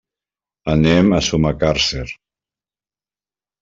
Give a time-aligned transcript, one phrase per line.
[0.73, 2.09] Anem a Sumacàrcer.